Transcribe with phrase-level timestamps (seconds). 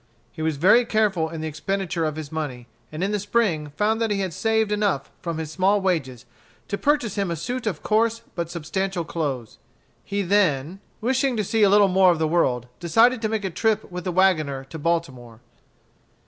[0.31, 4.01] He was very careful in the expenditure of his money, and in the spring found
[4.01, 6.25] that he had saved enough from his small wages
[6.69, 9.59] to purchase him a suit of coarse but substantial clothes.
[10.03, 13.51] He then, wishing to see a little more of the world, decided to make a
[13.51, 15.39] trip with the wagoner to Baltimore.